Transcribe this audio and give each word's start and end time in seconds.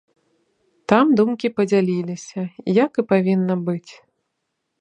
Там 0.93 1.05
думкі 1.19 1.47
падзяліліся, 1.57 2.41
як 2.83 2.91
і 3.05 3.09
павінна 3.15 3.55
быць. 3.69 3.91